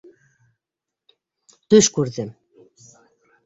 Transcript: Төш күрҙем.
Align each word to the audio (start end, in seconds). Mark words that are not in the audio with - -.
Төш 1.75 1.93
күрҙем. 2.01 2.35